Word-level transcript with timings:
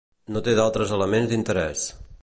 No 0.35 0.41
té 0.47 0.55
d'altres 0.59 0.95
elements 0.97 1.31
d'interès. 1.35 1.87